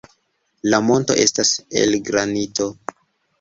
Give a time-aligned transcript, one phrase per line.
[0.73, 1.51] La monto estas
[1.83, 2.69] el granito.